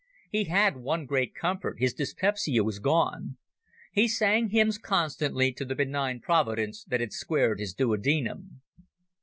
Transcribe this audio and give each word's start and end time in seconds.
He 0.31 0.45
had 0.45 0.77
one 0.77 1.05
great 1.05 1.35
comfort, 1.35 1.75
his 1.79 1.93
dyspepsia 1.93 2.63
was 2.63 2.79
gone. 2.79 3.37
He 3.91 4.07
sang 4.07 4.49
hymns 4.49 4.79
constantly 4.79 5.53
to 5.53 5.63
the 5.63 5.75
benign 5.75 6.21
Providence 6.21 6.83
that 6.85 7.01
had 7.01 7.13
squared 7.13 7.59
his 7.59 7.75
duodenum. 7.75 8.63